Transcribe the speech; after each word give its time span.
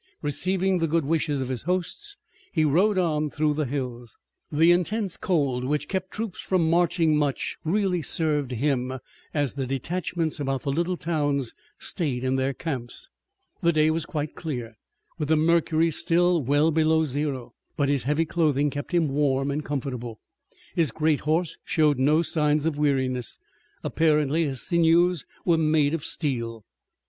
Receiving 0.23 0.79
the 0.79 0.87
good 0.87 1.05
wishes 1.05 1.41
of 1.41 1.49
his 1.49 1.61
hosts 1.61 2.17
he 2.51 2.65
rode 2.65 2.97
on 2.97 3.29
through 3.29 3.53
the 3.53 3.67
hills. 3.67 4.17
The 4.51 4.71
intense 4.71 5.15
cold 5.15 5.63
which 5.63 5.87
kept 5.87 6.09
troops 6.09 6.39
from 6.39 6.67
marching 6.71 7.15
much 7.15 7.59
really 7.63 8.01
served 8.01 8.49
him, 8.49 8.93
as 9.31 9.53
the 9.53 9.67
detachments 9.67 10.39
about 10.39 10.63
the 10.63 10.71
little 10.71 10.97
towns 10.97 11.53
stayed 11.77 12.23
in 12.23 12.35
their 12.35 12.51
camps. 12.51 13.09
The 13.61 13.71
day 13.71 13.91
was 13.91 14.07
quite 14.07 14.33
clear, 14.33 14.73
with 15.19 15.27
the 15.27 15.37
mercury 15.37 15.91
still 15.91 16.41
well 16.41 16.71
below 16.71 17.05
zero, 17.05 17.53
but 17.77 17.87
his 17.87 18.05
heavy 18.05 18.25
clothing 18.25 18.71
kept 18.71 18.95
him 18.95 19.07
warm 19.07 19.51
and 19.51 19.63
comfortable. 19.63 20.19
His 20.73 20.89
great 20.89 21.19
horse 21.19 21.57
showed 21.63 21.99
no 21.99 22.23
signs 22.23 22.65
of 22.65 22.75
weariness. 22.79 23.37
Apparently 23.83 24.45
his 24.45 24.63
sinews 24.65 25.27
were 25.45 25.59
made 25.59 25.93
of 25.93 26.03
steel. 26.03 26.65